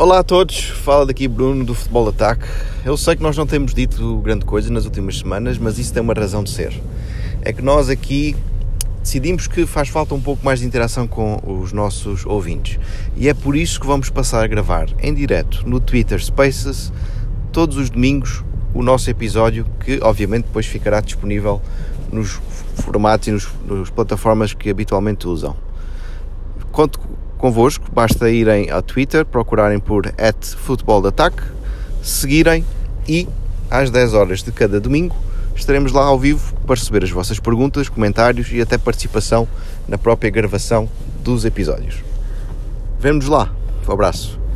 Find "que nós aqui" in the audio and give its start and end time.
7.52-8.36